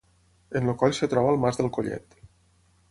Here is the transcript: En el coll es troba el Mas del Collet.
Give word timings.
En 0.59 0.69
el 0.71 0.77
coll 0.83 0.95
es 0.95 1.03
troba 1.11 1.33
el 1.35 1.39
Mas 1.45 1.61
del 1.61 1.71
Collet. 1.77 2.21